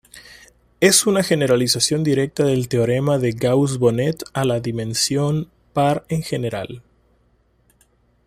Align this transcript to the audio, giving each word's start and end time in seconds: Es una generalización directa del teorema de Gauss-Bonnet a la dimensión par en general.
Es 0.79 1.05
una 1.05 1.21
generalización 1.21 2.03
directa 2.03 2.43
del 2.43 2.69
teorema 2.69 3.19
de 3.19 3.33
Gauss-Bonnet 3.33 4.23
a 4.33 4.45
la 4.45 4.59
dimensión 4.59 5.51
par 5.73 6.05
en 6.09 6.23
general. 6.23 6.81